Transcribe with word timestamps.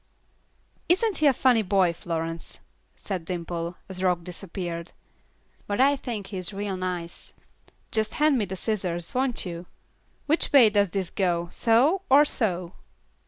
"Isn't 0.89 1.19
he 1.19 1.27
a 1.27 1.31
funny 1.33 1.61
boy, 1.61 1.93
Florence?" 1.93 2.57
said 2.95 3.23
Dimple, 3.23 3.75
as 3.87 4.01
Rock 4.01 4.23
disappeared; 4.23 4.93
"but 5.67 5.79
I 5.79 5.95
think 5.95 6.25
he 6.33 6.37
is 6.37 6.51
real 6.51 6.75
nice. 6.75 7.33
Just 7.91 8.15
hand 8.15 8.39
me 8.39 8.45
the 8.45 8.55
scissors, 8.55 9.13
won't 9.13 9.45
you? 9.45 9.67
Which 10.25 10.51
way 10.51 10.71
does 10.71 10.89
this 10.89 11.11
go, 11.11 11.49
so, 11.51 12.01
or 12.09 12.25
so?" 12.25 12.73